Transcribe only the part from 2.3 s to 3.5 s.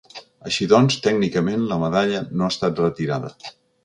no ha estat retirada.